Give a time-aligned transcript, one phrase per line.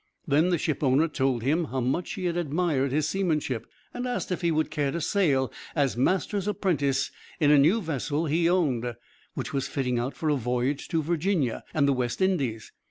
[0.27, 4.31] Then the ship owner told him how much he had admired his seamanship, and asked
[4.31, 8.95] if he would care to sail as master's apprentice in a new vessel he owned,
[9.35, 12.71] which was fitting out for a voyage to Virginia and the West Indies.